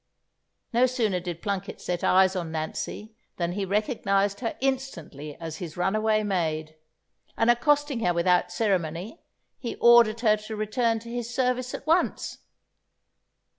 No 0.73 0.87
sooner 0.87 1.19
did 1.19 1.43
Plunket 1.43 1.79
set 1.79 2.03
eyes 2.03 2.35
on 2.35 2.51
Nancy 2.51 3.15
than 3.37 3.51
he 3.51 3.65
recognised 3.65 4.39
her 4.39 4.57
instantly 4.59 5.35
as 5.35 5.57
his 5.57 5.77
runaway 5.77 6.23
maid; 6.23 6.75
and 7.37 7.51
accosting 7.51 7.99
her 7.99 8.11
without 8.11 8.51
ceremony, 8.51 9.21
he 9.59 9.75
ordered 9.75 10.21
her 10.21 10.37
to 10.37 10.55
return 10.55 10.97
to 11.01 11.09
his 11.11 11.31
service 11.31 11.75
at 11.75 11.85
once. 11.85 12.39